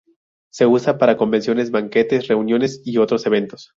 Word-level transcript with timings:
Se 0.51 0.65
usa 0.65 0.97
para 0.97 1.15
convenciones, 1.15 1.69
banquetes, 1.69 2.27
reuniones 2.27 2.81
y 2.83 2.97
otros 2.97 3.23
eventos. 3.27 3.69